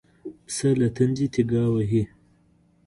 [0.45, 2.03] پسه له تندې تيګا وهي.